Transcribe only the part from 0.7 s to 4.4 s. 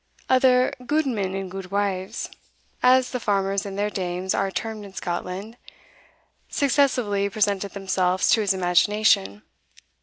"gudemen and gudewives," as the farmers and their dames